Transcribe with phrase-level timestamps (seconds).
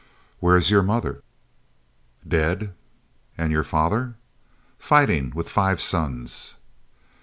[0.39, 1.21] "Where is your mother?"
[2.27, 2.73] "Dead."
[3.37, 4.15] "And your father?"
[4.79, 6.55] "Fighting, with five sons."